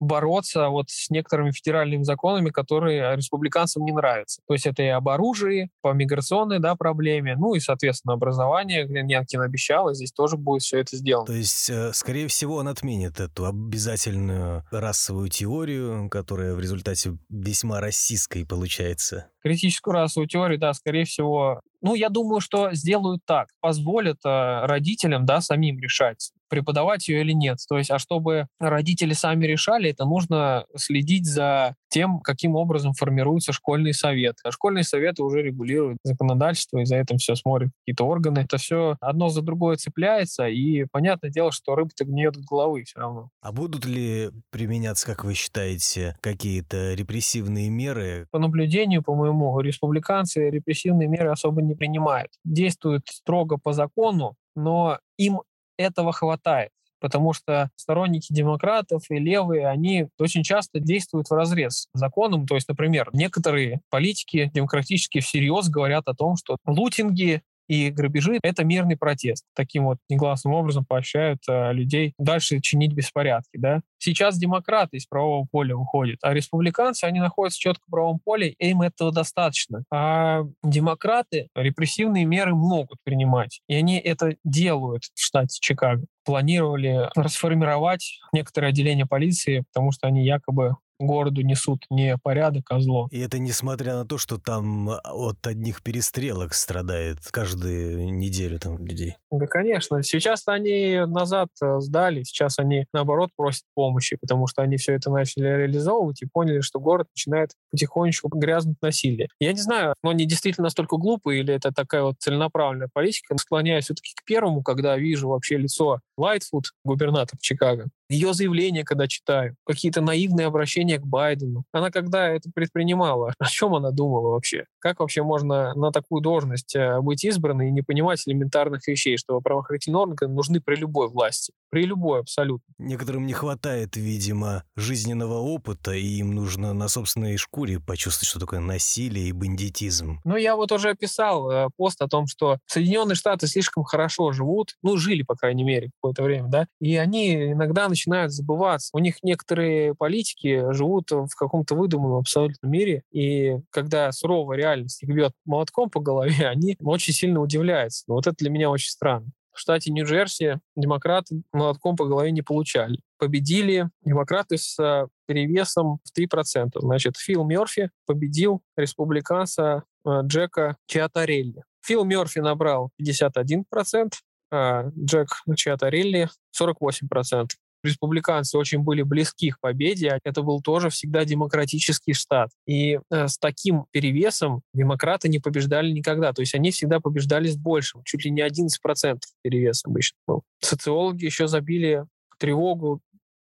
бороться 0.00 0.68
вот 0.68 0.88
с 0.88 1.10
некоторыми 1.10 1.50
федеральными 1.50 2.02
законами, 2.02 2.48
которые 2.48 3.14
республиканцам 3.16 3.84
не 3.84 3.92
нравятся. 3.92 4.40
То 4.48 4.54
есть 4.54 4.66
это 4.66 4.82
и 4.82 4.86
об 4.86 5.08
оружии, 5.08 5.70
по 5.82 5.92
миграционной 5.92 6.58
да, 6.58 6.74
проблеме, 6.74 7.36
ну 7.36 7.54
и, 7.54 7.60
соответственно, 7.60 8.14
образование. 8.14 8.88
Янкин 8.90 9.42
обещал, 9.42 9.90
и 9.90 9.94
здесь 9.94 10.12
тоже 10.12 10.36
будет 10.36 10.62
все 10.62 10.80
это 10.80 10.96
сделано. 10.96 11.26
То 11.26 11.34
есть, 11.34 11.68
э, 11.68 11.92
скорее 11.92 12.28
всего, 12.28 12.56
он 12.56 12.68
отменит 12.68 13.20
эту 13.20 13.44
обязательную 13.46 14.64
расовую 14.70 15.28
теорию, 15.28 16.08
которая 16.08 16.54
в 16.54 16.60
результате 16.60 17.18
весьма 17.28 17.80
расистской 17.80 18.46
получается. 18.46 19.26
Критическую 19.42 19.94
расовую 19.94 20.28
теорию, 20.28 20.58
да, 20.58 20.72
скорее 20.74 21.04
всего, 21.04 21.60
ну, 21.82 21.94
я 21.94 22.08
думаю, 22.10 22.40
что 22.40 22.72
сделают 22.72 23.22
так, 23.24 23.48
позволят 23.60 24.18
э, 24.24 24.66
родителям, 24.66 25.24
да, 25.24 25.40
самим 25.40 25.78
решать, 25.78 26.32
преподавать 26.48 27.08
ее 27.08 27.22
или 27.22 27.32
нет. 27.32 27.58
То 27.68 27.78
есть, 27.78 27.90
а 27.90 27.98
чтобы 27.98 28.48
родители 28.58 29.14
сами 29.14 29.46
решали, 29.46 29.90
это 29.90 30.04
нужно 30.04 30.66
следить 30.76 31.26
за 31.26 31.74
тем, 31.90 32.20
каким 32.20 32.56
образом 32.56 32.94
формируется 32.94 33.52
школьный 33.52 33.92
совет. 33.92 34.36
А 34.44 34.50
школьные 34.50 34.84
советы 34.84 35.22
уже 35.22 35.42
регулируют 35.42 35.98
законодательство, 36.02 36.78
и 36.78 36.84
за 36.84 36.96
этим 36.96 37.18
все 37.18 37.34
смотрят 37.34 37.70
какие-то 37.80 38.04
органы. 38.04 38.40
Это 38.40 38.56
все 38.56 38.96
одно 39.00 39.28
за 39.28 39.42
другое 39.42 39.76
цепляется, 39.76 40.46
и 40.46 40.84
понятное 40.90 41.30
дело, 41.30 41.52
что 41.52 41.74
рыба-то 41.74 42.04
гниет 42.04 42.36
от 42.36 42.44
головы 42.44 42.84
все 42.84 43.00
равно. 43.00 43.30
А 43.42 43.52
будут 43.52 43.84
ли 43.84 44.30
применяться, 44.50 45.06
как 45.06 45.24
вы 45.24 45.34
считаете, 45.34 46.16
какие-то 46.20 46.94
репрессивные 46.94 47.68
меры? 47.68 48.26
По 48.30 48.38
наблюдению, 48.38 49.02
по 49.02 49.14
моему, 49.14 49.60
республиканцы 49.60 50.48
репрессивные 50.50 51.08
меры 51.08 51.30
особо 51.30 51.62
не 51.62 51.74
принимают. 51.74 52.30
Действуют 52.44 53.08
строго 53.08 53.58
по 53.58 53.72
закону, 53.72 54.36
но 54.54 54.98
им 55.18 55.42
этого 55.76 56.12
хватает 56.12 56.70
потому 57.00 57.32
что 57.32 57.70
сторонники 57.76 58.32
демократов 58.32 59.04
и 59.10 59.18
левые, 59.18 59.66
они 59.66 60.08
очень 60.18 60.42
часто 60.42 60.80
действуют 60.80 61.28
в 61.28 61.34
разрез 61.34 61.88
законом. 61.94 62.46
То 62.46 62.54
есть, 62.54 62.68
например, 62.68 63.10
некоторые 63.12 63.80
политики 63.90 64.50
демократические 64.54 65.22
всерьез 65.22 65.68
говорят 65.68 66.04
о 66.06 66.14
том, 66.14 66.36
что 66.36 66.56
лутинги 66.66 67.42
и 67.70 67.88
грабежи— 67.90 68.40
это 68.42 68.64
мирный 68.64 68.96
протест. 68.96 69.44
Таким 69.54 69.84
вот 69.84 69.98
негласным 70.08 70.54
образом 70.54 70.84
поощряют 70.84 71.38
э, 71.48 71.72
людей 71.72 72.14
дальше 72.18 72.60
чинить 72.60 72.92
беспорядки. 72.94 73.58
Да? 73.58 73.80
Сейчас 73.98 74.36
демократы 74.38 74.96
из 74.96 75.06
правового 75.06 75.46
поля 75.48 75.76
выходят, 75.76 76.18
а 76.22 76.34
республиканцы, 76.34 77.04
они 77.04 77.20
находятся 77.20 77.60
четко 77.60 77.84
в 77.86 77.90
правом 77.92 78.18
поле, 78.18 78.48
и 78.58 78.70
им 78.70 78.82
этого 78.82 79.12
достаточно. 79.12 79.84
А 79.92 80.42
демократы 80.64 81.46
репрессивные 81.54 82.24
меры 82.24 82.56
могут 82.56 82.98
принимать, 83.04 83.60
и 83.68 83.76
они 83.76 84.00
это 84.00 84.34
делают 84.42 85.04
в 85.04 85.22
штате 85.22 85.56
Чикаго 85.60 86.04
планировали 86.24 87.08
расформировать 87.16 88.20
некоторые 88.32 88.70
отделения 88.70 89.06
полиции, 89.06 89.64
потому 89.72 89.90
что 89.90 90.06
они 90.06 90.24
якобы 90.24 90.76
городу 91.00 91.42
несут 91.42 91.84
не 91.90 92.16
порядок, 92.18 92.64
а 92.70 92.80
зло. 92.80 93.08
И 93.10 93.18
это 93.18 93.38
несмотря 93.38 93.94
на 93.94 94.04
то, 94.04 94.18
что 94.18 94.38
там 94.38 94.90
а, 94.90 95.00
от 95.04 95.46
одних 95.46 95.82
перестрелок 95.82 96.54
страдает 96.54 97.18
каждую 97.30 98.12
неделю 98.14 98.58
там 98.58 98.78
людей. 98.84 99.16
Да, 99.30 99.46
конечно. 99.46 100.02
Сейчас 100.02 100.42
они 100.46 101.02
назад 101.06 101.48
э, 101.62 101.80
сдали, 101.80 102.22
сейчас 102.22 102.58
они, 102.58 102.86
наоборот, 102.92 103.30
просят 103.36 103.64
помощи, 103.74 104.16
потому 104.20 104.46
что 104.46 104.62
они 104.62 104.76
все 104.76 104.94
это 104.94 105.10
начали 105.10 105.44
реализовывать 105.44 106.22
и 106.22 106.26
поняли, 106.26 106.60
что 106.60 106.80
город 106.80 107.08
начинает 107.14 107.52
потихонечку 107.70 108.28
грязнуть 108.28 108.76
насилие. 108.82 109.28
Я 109.40 109.52
не 109.52 109.60
знаю, 109.60 109.94
но 110.02 110.10
они 110.10 110.26
действительно 110.26 110.64
настолько 110.64 110.96
глупые 110.96 111.40
или 111.40 111.54
это 111.54 111.72
такая 111.72 112.02
вот 112.02 112.16
целенаправленная 112.18 112.88
политика. 112.92 113.36
Склоняюсь 113.38 113.84
все-таки 113.84 114.12
к 114.14 114.24
первому, 114.24 114.62
когда 114.62 114.96
вижу 114.96 115.28
вообще 115.28 115.56
лицо 115.56 116.00
Лайтфуд, 116.16 116.72
губернатор 116.84 117.38
Чикаго, 117.40 117.86
ее 118.10 118.34
заявления, 118.34 118.84
когда 118.84 119.06
читаю, 119.06 119.54
какие-то 119.64 120.00
наивные 120.00 120.46
обращения 120.48 120.98
к 120.98 121.06
Байдену. 121.06 121.64
Она 121.72 121.90
когда 121.90 122.28
это 122.28 122.50
предпринимала, 122.52 123.32
о 123.38 123.46
чем 123.46 123.74
она 123.74 123.92
думала 123.92 124.30
вообще? 124.30 124.66
Как 124.80 125.00
вообще 125.00 125.22
можно 125.22 125.72
на 125.74 125.92
такую 125.92 126.20
должность 126.20 126.74
э, 126.74 127.00
быть 127.00 127.24
избранной 127.24 127.68
и 127.68 127.72
не 127.72 127.82
понимать 127.82 128.22
элементарных 128.26 128.86
вещей, 128.88 129.16
что 129.16 129.40
правоохранительные 129.40 130.00
органы 130.00 130.34
нужны 130.34 130.60
при 130.60 130.74
любой 130.74 131.08
власти? 131.08 131.52
При 131.70 131.84
любой 131.84 132.20
абсолютно. 132.20 132.64
Некоторым 132.78 133.26
не 133.26 133.32
хватает, 133.32 133.96
видимо, 133.96 134.64
жизненного 134.76 135.38
опыта, 135.38 135.92
и 135.92 136.04
им 136.04 136.34
нужно 136.34 136.72
на 136.72 136.88
собственной 136.88 137.36
шкуре 137.36 137.78
почувствовать, 137.78 138.28
что 138.28 138.40
такое 138.40 138.60
насилие 138.60 139.28
и 139.28 139.32
бандитизм. 139.32 140.20
Ну, 140.24 140.36
я 140.36 140.56
вот 140.56 140.72
уже 140.72 140.94
писал 140.94 141.50
э, 141.50 141.68
пост 141.76 142.02
о 142.02 142.08
том, 142.08 142.26
что 142.26 142.58
Соединенные 142.66 143.14
Штаты 143.14 143.46
слишком 143.46 143.84
хорошо 143.84 144.32
живут, 144.32 144.76
ну, 144.82 144.96
жили, 144.96 145.22
по 145.22 145.36
крайней 145.36 145.62
мере, 145.64 145.90
какое-то 146.00 146.22
время, 146.22 146.48
да, 146.48 146.66
и 146.80 146.96
они 146.96 147.52
иногда 147.52 147.88
начинают 147.88 148.32
забываться. 148.32 148.90
У 148.92 148.98
них 148.98 149.22
некоторые 149.22 149.94
политики 149.94 150.72
живут 150.72 151.10
в 151.10 151.34
каком-то 151.36 151.76
выдуманном 151.76 152.18
абсолютно 152.18 152.66
мире, 152.66 153.02
и 153.12 153.58
когда 153.70 154.10
суровая 154.12 154.56
реальность 154.58 155.02
их 155.02 155.08
бьет 155.08 155.32
молотком 155.44 155.90
по 155.90 156.00
голове, 156.00 156.46
они 156.48 156.76
очень 156.80 157.12
сильно 157.12 157.40
удивляются. 157.40 158.04
Но 158.08 158.14
вот 158.14 158.26
это 158.26 158.36
для 158.38 158.50
меня 158.50 158.70
очень 158.70 158.90
странно. 158.90 159.30
В 159.60 159.62
штате 159.62 159.92
Нью-Джерси 159.92 160.58
демократы 160.74 161.42
молотком 161.52 161.94
по 161.94 162.06
голове 162.06 162.30
не 162.30 162.40
получали. 162.40 162.98
Победили 163.18 163.90
демократы 164.02 164.56
с 164.56 164.82
э, 164.82 165.06
перевесом 165.26 165.98
в 166.02 166.18
3%. 166.18 166.70
Значит, 166.76 167.18
Фил 167.18 167.44
Мерфи 167.44 167.90
победил 168.06 168.62
республиканца 168.74 169.84
э, 170.06 170.20
Джека 170.22 170.78
Чиатарелли. 170.86 171.62
Фил 171.84 172.04
Мерфи 172.04 172.38
набрал 172.38 172.90
51%, 172.98 174.12
а 174.50 174.84
Джек 174.98 175.28
Чиатарелли 175.54 176.30
48% 176.58 177.48
республиканцы 177.82 178.58
очень 178.58 178.80
были 178.80 179.02
близки 179.02 179.50
к 179.50 179.60
победе. 179.60 180.18
Это 180.24 180.42
был 180.42 180.60
тоже 180.60 180.90
всегда 180.90 181.24
демократический 181.24 182.12
штат. 182.12 182.50
И 182.66 182.98
э, 183.10 183.28
с 183.28 183.38
таким 183.38 183.86
перевесом 183.90 184.62
демократы 184.74 185.28
не 185.28 185.38
побеждали 185.38 185.90
никогда. 185.90 186.32
То 186.32 186.42
есть 186.42 186.54
они 186.54 186.70
всегда 186.70 187.00
побеждали 187.00 187.48
с 187.48 187.56
большим. 187.56 188.02
Чуть 188.04 188.24
ли 188.24 188.30
не 188.30 188.42
11% 188.42 189.18
перевес 189.42 189.84
обычно 189.84 190.16
был. 190.26 190.42
Социологи 190.60 191.24
еще 191.24 191.46
забили 191.48 192.04
тревогу 192.38 193.00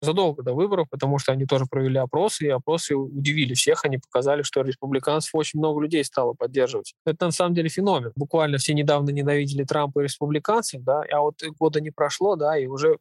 задолго 0.01 0.43
до 0.43 0.53
выборов, 0.53 0.87
потому 0.89 1.17
что 1.17 1.31
они 1.31 1.45
тоже 1.45 1.65
провели 1.69 1.97
опросы, 1.97 2.45
и 2.45 2.49
опросы 2.49 2.95
удивили 2.95 3.53
всех. 3.53 3.83
Они 3.85 3.97
показали, 3.97 4.43
что 4.43 4.61
республиканцев 4.61 5.33
очень 5.33 5.59
много 5.59 5.81
людей 5.81 6.03
стало 6.03 6.33
поддерживать. 6.33 6.93
Это 7.05 7.25
на 7.25 7.31
самом 7.31 7.55
деле 7.55 7.69
феномен. 7.69 8.11
Буквально 8.15 8.57
все 8.57 8.73
недавно 8.73 9.09
ненавидели 9.09 9.63
Трампа 9.63 10.01
и 10.01 10.03
республиканцев, 10.03 10.83
да, 10.83 11.03
а 11.11 11.21
вот 11.21 11.41
года 11.59 11.81
не 11.81 11.91
прошло, 11.91 12.35
да, 12.35 12.57
и 12.57 12.67
уже 12.67 12.97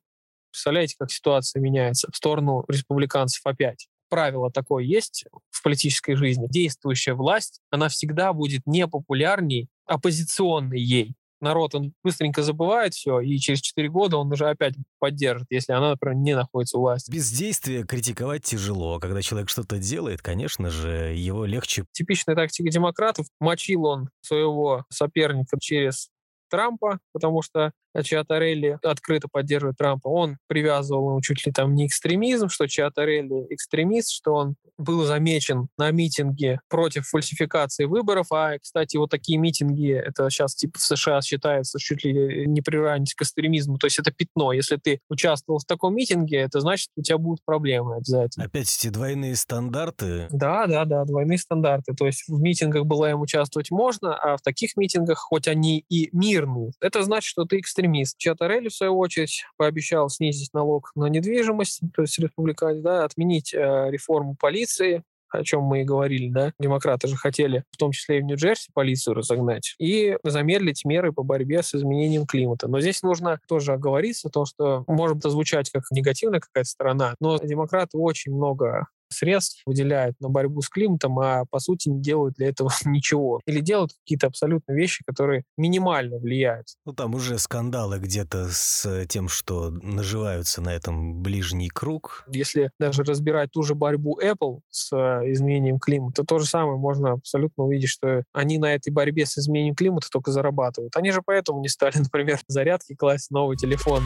Представляете, 0.56 0.96
как 0.98 1.10
ситуация 1.10 1.60
меняется 1.60 2.08
в 2.10 2.16
сторону 2.16 2.64
республиканцев 2.66 3.42
опять? 3.44 3.88
Правило 4.08 4.50
такое 4.50 4.84
есть 4.84 5.26
в 5.50 5.62
политической 5.62 6.14
жизни. 6.14 6.46
Действующая 6.48 7.12
власть, 7.12 7.60
она 7.70 7.90
всегда 7.90 8.32
будет 8.32 8.62
непопулярней 8.64 9.68
оппозиционной 9.84 10.80
ей. 10.80 11.14
народ, 11.42 11.74
он 11.74 11.92
быстренько 12.02 12.42
забывает 12.42 12.94
все, 12.94 13.20
и 13.20 13.36
через 13.36 13.60
4 13.60 13.86
года 13.90 14.16
он 14.16 14.32
уже 14.32 14.48
опять 14.48 14.76
поддержит, 14.98 15.46
если 15.50 15.74
она, 15.74 15.90
например, 15.90 16.16
не 16.16 16.34
находится 16.34 16.78
у 16.78 16.80
власти. 16.80 17.10
Бездействие 17.10 17.84
критиковать 17.84 18.44
тяжело. 18.44 18.98
Когда 18.98 19.20
человек 19.20 19.50
что-то 19.50 19.76
делает, 19.76 20.22
конечно 20.22 20.70
же, 20.70 21.14
его 21.14 21.44
легче. 21.44 21.84
Типичная 21.92 22.34
тактика 22.34 22.70
демократов. 22.70 23.26
Мочил 23.40 23.84
он 23.84 24.08
своего 24.22 24.86
соперника 24.88 25.58
через 25.60 26.08
Трампа, 26.48 27.00
потому 27.12 27.42
что 27.42 27.72
Чиатарелли 28.02 28.78
открыто 28.82 29.28
поддерживает 29.30 29.76
Трампа. 29.76 30.08
Он 30.08 30.36
привязывал 30.46 31.10
ему 31.10 31.20
чуть 31.20 31.46
ли 31.46 31.52
там 31.52 31.74
не 31.74 31.86
экстремизм, 31.86 32.48
что 32.48 32.66
Чиатарелли 32.66 33.46
экстремист, 33.50 34.10
что 34.10 34.34
он 34.34 34.56
был 34.78 35.04
замечен 35.04 35.68
на 35.78 35.90
митинге 35.90 36.60
против 36.68 37.06
фальсификации 37.06 37.84
выборов. 37.84 38.26
А, 38.30 38.58
кстати, 38.58 38.96
вот 38.96 39.10
такие 39.10 39.38
митинги, 39.38 39.92
это 39.92 40.28
сейчас 40.30 40.54
типа 40.54 40.78
в 40.78 40.82
США 40.82 41.22
считается 41.22 41.78
чуть 41.78 42.04
ли 42.04 42.46
не 42.46 42.60
приравнивать 42.60 43.14
к 43.14 43.22
экстремизму. 43.22 43.78
То 43.78 43.86
есть 43.86 43.98
это 43.98 44.12
пятно. 44.12 44.52
Если 44.52 44.76
ты 44.76 45.00
участвовал 45.08 45.60
в 45.60 45.64
таком 45.64 45.94
митинге, 45.94 46.38
это 46.38 46.60
значит, 46.60 46.90
у 46.96 47.02
тебя 47.02 47.18
будут 47.18 47.44
проблемы 47.44 47.96
обязательно. 47.96 48.46
Опять 48.46 48.74
эти 48.76 48.88
двойные 48.88 49.36
стандарты. 49.36 50.28
Да, 50.30 50.66
да, 50.66 50.84
да, 50.84 51.04
двойные 51.04 51.38
стандарты. 51.38 51.94
То 51.94 52.06
есть 52.06 52.24
в 52.28 52.38
митингах 52.40 52.84
БЛМ 52.84 53.20
участвовать 53.20 53.70
можно, 53.70 54.14
а 54.14 54.36
в 54.36 54.42
таких 54.42 54.76
митингах, 54.76 55.18
хоть 55.18 55.48
они 55.48 55.84
и 55.88 56.10
мирные, 56.12 56.72
это 56.80 57.02
значит, 57.02 57.28
что 57.28 57.44
ты 57.44 57.58
экстремист 57.58 57.85
экстремист. 57.86 58.18
Чиатарелли, 58.18 58.68
в 58.68 58.74
свою 58.74 58.98
очередь, 58.98 59.44
пообещал 59.56 60.08
снизить 60.08 60.52
налог 60.52 60.90
на 60.94 61.06
недвижимость, 61.06 61.80
то 61.94 62.02
есть 62.02 62.18
республиканец, 62.18 62.82
да, 62.82 63.04
отменить 63.04 63.54
э, 63.54 63.90
реформу 63.90 64.36
полиции, 64.38 65.02
о 65.28 65.42
чем 65.42 65.62
мы 65.62 65.82
и 65.82 65.84
говорили, 65.84 66.30
да, 66.30 66.52
демократы 66.58 67.08
же 67.08 67.16
хотели, 67.16 67.64
в 67.70 67.76
том 67.76 67.92
числе 67.92 68.18
и 68.18 68.20
в 68.20 68.24
Нью-Джерси, 68.24 68.70
полицию 68.72 69.14
разогнать, 69.14 69.74
и 69.78 70.16
замедлить 70.22 70.84
меры 70.84 71.12
по 71.12 71.22
борьбе 71.22 71.62
с 71.62 71.74
изменением 71.74 72.26
климата. 72.26 72.68
Но 72.68 72.80
здесь 72.80 73.02
нужно 73.02 73.40
тоже 73.48 73.72
оговориться, 73.72 74.30
то, 74.30 74.44
что 74.46 74.84
может 74.86 75.22
звучать 75.22 75.70
как 75.70 75.82
негативная 75.90 76.40
какая-то 76.40 76.68
сторона, 76.68 77.14
но 77.20 77.38
демократы 77.38 77.98
очень 77.98 78.34
много 78.34 78.86
средств 79.08 79.62
выделяют 79.66 80.18
на 80.20 80.28
борьбу 80.28 80.60
с 80.62 80.68
климатом, 80.68 81.18
а 81.18 81.44
по 81.50 81.58
сути 81.58 81.88
не 81.88 82.00
делают 82.00 82.34
для 82.34 82.48
этого 82.48 82.70
ничего. 82.84 83.40
Или 83.46 83.60
делают 83.60 83.92
какие-то 84.04 84.26
абсолютно 84.26 84.72
вещи, 84.72 85.02
которые 85.06 85.44
минимально 85.56 86.18
влияют. 86.18 86.66
Ну, 86.84 86.92
там 86.92 87.14
уже 87.14 87.38
скандалы 87.38 87.98
где-то 87.98 88.48
с 88.50 89.06
тем, 89.06 89.28
что 89.28 89.70
наживаются 89.70 90.60
на 90.60 90.70
этом 90.70 91.22
ближний 91.22 91.68
круг. 91.68 92.24
Если 92.28 92.70
даже 92.78 93.02
разбирать 93.02 93.50
ту 93.52 93.62
же 93.62 93.74
борьбу 93.74 94.18
Apple 94.20 94.60
с 94.70 94.92
э, 94.92 95.32
изменением 95.32 95.78
климата, 95.78 96.24
то 96.24 96.38
же 96.38 96.46
самое 96.46 96.78
можно 96.78 97.12
абсолютно 97.12 97.64
увидеть, 97.64 97.90
что 97.90 98.24
они 98.32 98.58
на 98.58 98.74
этой 98.74 98.90
борьбе 98.90 99.26
с 99.26 99.38
изменением 99.38 99.74
климата 99.74 100.08
только 100.10 100.30
зарабатывают. 100.30 100.96
Они 100.96 101.10
же 101.10 101.22
поэтому 101.24 101.60
не 101.60 101.68
стали, 101.68 101.96
например, 101.98 102.38
зарядки 102.48 102.94
класть 102.94 103.30
новый 103.30 103.56
телефон. 103.56 104.02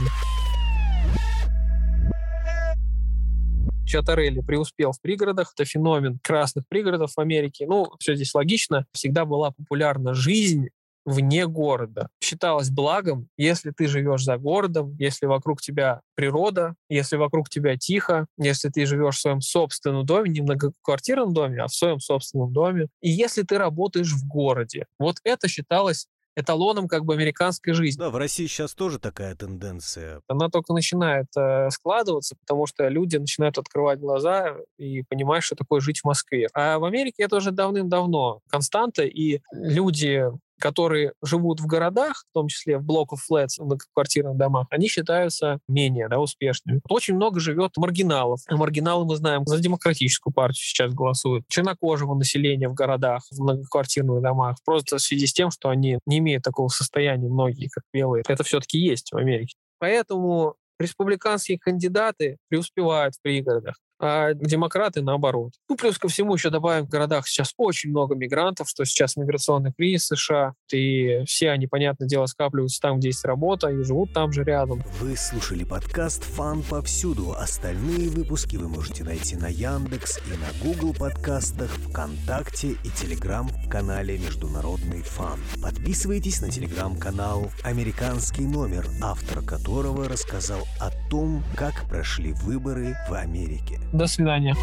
Чатарелли 3.91 4.41
преуспел 4.41 4.93
в 4.93 5.01
пригородах. 5.01 5.53
Это 5.57 5.65
феномен 5.65 6.21
красных 6.23 6.65
пригородов 6.69 7.13
в 7.15 7.19
Америке. 7.19 7.67
Ну, 7.67 7.91
все 7.99 8.15
здесь 8.15 8.33
логично. 8.35 8.87
Всегда 8.93 9.25
была 9.25 9.51
популярна 9.51 10.15
жизнь 10.15 10.69
вне 11.05 11.47
города. 11.49 12.09
Считалось 12.23 12.71
благом, 12.71 13.29
если 13.37 13.73
ты 13.73 13.89
живешь 13.89 14.23
за 14.23 14.37
городом, 14.37 14.95
если 14.99 15.27
вокруг 15.27 15.61
тебя 15.61 16.03
природа, 16.15 16.75
если 16.89 17.17
вокруг 17.17 17.49
тебя 17.49 17.77
тихо, 17.77 18.27
если 18.39 18.69
ты 18.69 18.87
живешь 18.87 19.17
в 19.17 19.21
своем 19.21 19.41
собственном 19.41 20.07
доме, 20.07 20.31
не 20.31 20.41
в 20.41 20.45
многоквартирном 20.45 21.33
доме, 21.33 21.63
а 21.63 21.67
в 21.67 21.75
своем 21.75 21.99
собственном 21.99 22.53
доме, 22.53 22.87
и 23.01 23.11
если 23.11 23.43
ты 23.43 23.59
работаешь 23.59 24.13
в 24.13 24.29
городе. 24.29 24.87
Вот 24.99 25.17
это 25.25 25.49
считалось 25.49 26.07
эталоном 26.37 26.89
как 26.89 27.05
бы 27.05 27.15
американской 27.15 27.73
жизни. 27.73 27.99
Да, 27.99 28.11
в 28.11 28.17
России 28.17 28.47
сейчас 28.47 28.75
тоже 28.75 28.99
такая 28.99 29.35
тенденция. 29.35 30.23
Она 30.29 30.49
только 30.49 30.73
начинает 30.73 31.27
э, 31.37 31.71
складываться, 31.71 32.37
потому 32.37 32.67
что 32.67 32.89
люди 32.89 33.17
начинают 33.17 33.59
открывать 33.59 33.99
глаза 33.99 34.57
и 34.79 35.03
понимать, 35.03 35.43
что 35.43 35.57
такое 35.57 35.81
жить 35.81 36.01
в 36.01 36.05
Москве. 36.05 36.49
А 36.55 36.79
в 36.79 36.85
Америке 36.85 37.25
это 37.25 37.37
уже 37.37 37.51
давным-давно 37.51 38.41
константа, 38.49 39.05
и 39.05 39.41
люди 39.53 40.25
которые 40.61 41.13
живут 41.23 41.61
в 41.61 41.67
городах, 41.67 42.25
в 42.31 42.35
том 42.35 42.49
числе 42.49 42.79
в 42.79 42.85
блоках 42.85 43.21
flats, 43.31 43.57
в 43.59 43.65
многоквартирных 43.65 44.37
домах, 44.37 44.67
они 44.71 44.89
считаются 44.89 45.59
менее 45.69 46.09
да, 46.09 46.19
успешными. 46.19 46.81
Очень 46.89 47.17
много 47.17 47.41
живет 47.41 47.77
маргиналов. 47.77 48.41
Маргиналы, 48.49 49.05
мы 49.05 49.17
знаем, 49.17 49.45
за 49.47 49.59
демократическую 49.59 50.33
партию 50.33 50.63
сейчас 50.63 50.95
голосуют. 50.95 51.45
Чернокожего 51.49 52.15
населения 52.15 52.69
в 52.69 52.75
городах, 52.75 53.23
в 53.31 53.41
многоквартирных 53.41 54.21
домах. 54.21 54.59
Просто 54.65 54.99
в 54.99 55.01
связи 55.01 55.27
с 55.27 55.33
тем, 55.33 55.51
что 55.51 55.69
они 55.69 55.99
не 56.07 56.19
имеют 56.19 56.45
такого 56.45 56.69
состояния, 56.69 57.29
многие, 57.29 57.69
как 57.69 57.85
белые. 57.93 58.23
Это 58.29 58.45
все-таки 58.45 58.79
есть 58.79 59.13
в 59.13 59.17
Америке. 59.17 59.57
Поэтому 59.79 60.57
республиканские 60.79 61.59
кандидаты 61.59 62.37
преуспевают 62.49 63.15
в 63.15 63.23
пригородах 63.23 63.77
а 64.01 64.33
демократы 64.35 65.03
наоборот. 65.03 65.53
Ну, 65.69 65.77
плюс 65.77 65.99
ко 65.99 66.09
всему 66.09 66.35
еще 66.35 66.51
добавим, 66.51 66.87
в 66.87 66.89
городах 66.89 67.29
сейчас 67.29 67.53
очень 67.57 67.91
много 67.91 68.15
мигрантов, 68.15 68.69
что 68.69 68.85
сейчас 68.85 69.17
миграционный 69.17 69.73
кризис 69.77 70.07
США, 70.09 70.55
и 70.73 71.23
все 71.27 71.51
они, 71.51 71.67
понятное 71.67 72.09
дело, 72.09 72.27
скапливаются 72.27 72.81
там, 72.81 72.99
где 72.99 73.09
есть 73.09 73.25
работа, 73.25 73.69
и 73.69 73.83
живут 73.83 74.13
там 74.13 74.33
же 74.33 74.43
рядом. 74.43 74.83
Вы 75.01 75.17
слушали 75.17 75.65
подкаст 75.65 76.25
«Фан 76.25 76.63
повсюду». 76.63 77.33
Остальные 77.33 78.09
выпуски 78.09 78.57
вы 78.57 78.69
можете 78.69 79.05
найти 79.05 79.37
на 79.37 79.49
Яндекс 79.49 80.21
и 80.27 80.31
на 80.31 80.65
Google 80.65 80.95
подкастах, 80.95 81.71
ВКонтакте 81.71 82.71
и 82.71 82.91
Телеграм-канале 82.91 84.19
«Международный 84.19 85.03
фан». 85.03 85.39
Подписывайтесь 85.63 86.41
на 86.41 86.51
Телеграм-канал 86.51 87.51
«Американский 87.63 88.47
номер», 88.47 88.87
автор 89.03 89.43
которого 89.43 90.09
рассказал 90.09 90.61
о 90.81 90.91
том, 91.11 91.45
как 91.55 91.89
прошли 91.89 92.33
выборы 92.33 92.97
в 93.09 93.15
Америке. 93.15 93.79
До 93.93 94.07
свидания. 94.07 94.55